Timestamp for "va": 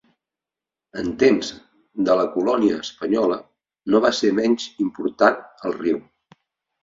4.05-4.11